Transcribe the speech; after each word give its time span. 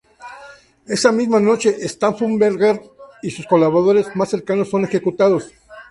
Esa 0.95 1.11
misma 1.11 1.39
noche 1.39 1.77
Stauffenberg 1.87 2.81
y 3.21 3.29
sus 3.29 3.45
colaboradores 3.45 4.07
más 4.15 4.29
cercanos 4.31 4.67
son 4.67 4.83
ejecutados. 4.85 5.51